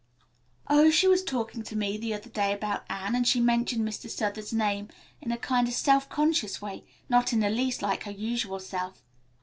"Oh, 0.67 0.89
she 0.89 1.07
was 1.07 1.23
talking 1.23 1.61
to 1.61 1.75
me 1.75 1.95
the 1.95 2.15
other 2.15 2.31
day 2.31 2.51
about 2.51 2.85
Anne, 2.89 3.13
and 3.13 3.27
she 3.27 3.39
mentioned 3.39 3.87
Mr. 3.87 4.09
Southard's 4.09 4.51
name 4.51 4.87
in 5.21 5.31
a 5.31 5.37
kind 5.37 5.67
of 5.67 5.75
self 5.75 6.09
conscious 6.09 6.59
way, 6.59 6.83
not 7.07 7.33
in 7.33 7.39
the 7.39 7.51
least 7.51 7.83
like 7.83 8.05
her 8.05 8.11
usual 8.11 8.59
self. 8.59 9.03